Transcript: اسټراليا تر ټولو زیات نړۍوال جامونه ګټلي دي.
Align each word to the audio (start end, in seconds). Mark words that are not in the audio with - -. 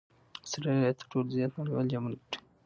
اسټراليا 0.45 0.91
تر 0.99 1.05
ټولو 1.11 1.33
زیات 1.37 1.51
نړۍوال 1.59 1.87
جامونه 1.91 2.15
ګټلي 2.17 2.27
دي. 2.31 2.37